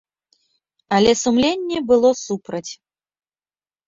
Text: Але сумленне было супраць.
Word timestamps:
Але 0.95 1.11
сумленне 1.23 1.79
было 1.91 2.09
супраць. 2.21 2.65